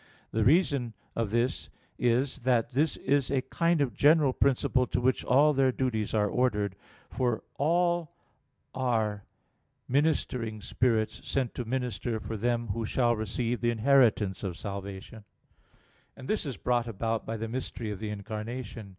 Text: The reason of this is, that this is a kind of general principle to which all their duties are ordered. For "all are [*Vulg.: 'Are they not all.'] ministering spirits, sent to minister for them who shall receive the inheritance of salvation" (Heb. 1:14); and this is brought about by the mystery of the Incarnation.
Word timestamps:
The 0.31 0.43
reason 0.43 0.95
of 1.15 1.29
this 1.29 1.69
is, 1.99 2.39
that 2.39 2.71
this 2.71 2.97
is 2.97 3.29
a 3.29 3.43
kind 3.43 3.81
of 3.81 3.93
general 3.93 4.33
principle 4.33 4.87
to 4.87 4.99
which 4.99 5.23
all 5.23 5.53
their 5.53 5.71
duties 5.71 6.15
are 6.15 6.27
ordered. 6.27 6.75
For 7.11 7.43
"all 7.59 8.11
are 8.73 9.13
[*Vulg.: 9.13 9.13
'Are 9.13 9.13
they 9.13 9.13
not 9.13 9.21
all.'] 9.21 9.23
ministering 10.01 10.61
spirits, 10.61 11.21
sent 11.23 11.53
to 11.53 11.65
minister 11.65 12.19
for 12.19 12.35
them 12.35 12.69
who 12.69 12.83
shall 12.83 13.15
receive 13.15 13.61
the 13.61 13.69
inheritance 13.69 14.43
of 14.43 14.57
salvation" 14.57 15.17
(Heb. 15.19 15.23
1:14); 15.23 15.23
and 16.17 16.27
this 16.27 16.47
is 16.47 16.57
brought 16.57 16.87
about 16.87 17.27
by 17.27 17.37
the 17.37 17.47
mystery 17.47 17.91
of 17.91 17.99
the 17.99 18.09
Incarnation. 18.09 18.89